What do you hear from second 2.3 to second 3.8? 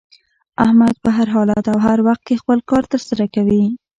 خپل کار تر سره کوي.